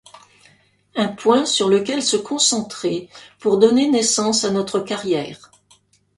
[0.95, 3.07] Un point sur lequel se concentrer
[3.37, 5.51] pour donner naissance à notre carrière.